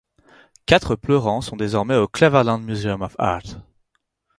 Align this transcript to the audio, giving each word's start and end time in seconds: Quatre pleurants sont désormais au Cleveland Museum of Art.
Quatre 0.65 0.95
pleurants 0.95 1.41
sont 1.41 1.55
désormais 1.55 1.95
au 1.95 2.07
Cleveland 2.07 2.57
Museum 2.57 3.03
of 3.03 3.15
Art. 3.19 3.61